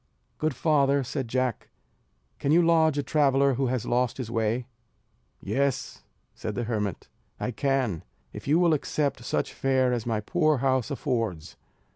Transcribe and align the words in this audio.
"Good 0.39 0.55
father" 0.55 1.03
said 1.03 1.27
Jack, 1.27 1.69
"can 2.39 2.51
you 2.51 2.63
lodge 2.63 2.97
a 2.97 3.03
traveller 3.03 3.53
who 3.53 3.67
has 3.67 3.85
lost 3.85 4.17
his 4.17 4.31
way?" 4.31 4.65
"Yes," 5.39 6.01
said 6.33 6.55
the 6.55 6.63
hermit, 6.63 7.07
"I 7.39 7.51
can, 7.51 8.03
if 8.33 8.47
you 8.47 8.57
will 8.57 8.73
accept 8.73 9.23
such 9.23 9.53
fare 9.53 9.93
as 9.93 10.07
my 10.07 10.19
poor 10.19 10.57
house 10.57 10.89
affords." 10.89 11.55